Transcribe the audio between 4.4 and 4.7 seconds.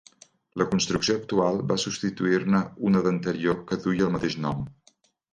nom.